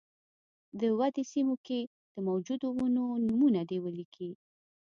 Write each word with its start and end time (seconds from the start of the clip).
د 0.79 0.81
ودې 0.99 1.23
سیمو 1.31 1.55
کې 1.65 1.79
د 2.13 2.15
موجودو 2.27 2.67
ونو 2.77 3.03
نومونه 3.25 3.61
دې 3.69 3.77
ولیکي. 3.85 4.29